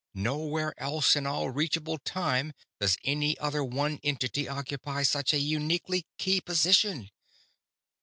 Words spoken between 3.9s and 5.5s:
entity occupy such a